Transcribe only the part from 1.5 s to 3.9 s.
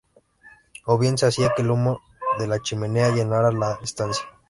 que el humo de la chimenea llenara la